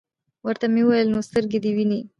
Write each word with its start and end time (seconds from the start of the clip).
ورته 0.45 0.65
ومي 0.67 0.83
ویل: 0.85 1.07
نو 1.15 1.19
سترګي 1.29 1.59
دي 1.63 1.71
وینې؟ 1.75 1.99